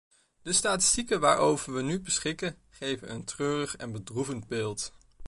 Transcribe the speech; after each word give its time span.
De 0.41 0.53
statistieken 0.53 1.19
waarover 1.19 1.73
we 1.73 1.81
nu 1.81 1.99
beschikken 1.99 2.55
geven 2.69 3.11
een 3.11 3.23
treurig 3.23 3.75
en 3.75 3.91
bedroevend 3.91 4.47
beeld. 4.47 4.93